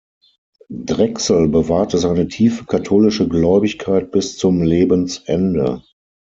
[0.71, 5.83] Drechsel bewahrte seine tiefe katholische Gläubigkeit bis zum Lebensende.